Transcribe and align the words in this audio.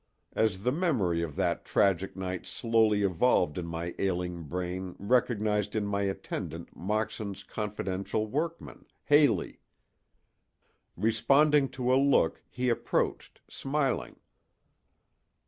As 0.33 0.63
the 0.63 0.71
memory 0.71 1.21
of 1.21 1.35
that 1.35 1.63
tragic 1.63 2.15
night 2.15 2.47
slowly 2.47 3.03
evolved 3.03 3.59
in 3.59 3.67
my 3.67 3.93
ailing 3.99 4.41
brain 4.45 4.95
recognized 4.97 5.75
in 5.75 5.85
my 5.85 6.01
attendant 6.01 6.75
Moxon's 6.75 7.43
confidential 7.43 8.25
workman, 8.25 8.87
Haley. 9.03 9.59
Responding 10.97 11.69
to 11.77 11.93
a 11.93 12.01
look 12.01 12.41
he 12.49 12.67
approached, 12.69 13.41
smiling. 13.47 14.15